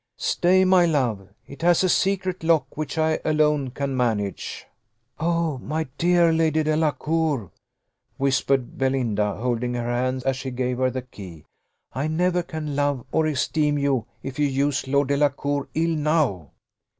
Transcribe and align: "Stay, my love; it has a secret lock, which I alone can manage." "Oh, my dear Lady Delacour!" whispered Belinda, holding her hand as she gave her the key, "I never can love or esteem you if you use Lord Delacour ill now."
"Stay, 0.17 0.65
my 0.65 0.83
love; 0.83 1.29
it 1.45 1.61
has 1.61 1.83
a 1.83 1.87
secret 1.87 2.43
lock, 2.43 2.75
which 2.75 2.97
I 2.97 3.19
alone 3.23 3.69
can 3.69 3.95
manage." 3.95 4.65
"Oh, 5.19 5.59
my 5.59 5.85
dear 5.99 6.33
Lady 6.33 6.63
Delacour!" 6.63 7.51
whispered 8.17 8.79
Belinda, 8.79 9.35
holding 9.35 9.75
her 9.75 9.85
hand 9.85 10.23
as 10.25 10.37
she 10.37 10.49
gave 10.49 10.79
her 10.79 10.89
the 10.89 11.03
key, 11.03 11.45
"I 11.93 12.07
never 12.07 12.41
can 12.41 12.75
love 12.75 13.05
or 13.11 13.27
esteem 13.27 13.77
you 13.77 14.07
if 14.23 14.39
you 14.39 14.47
use 14.47 14.87
Lord 14.87 15.09
Delacour 15.09 15.67
ill 15.75 15.95
now." 15.95 16.49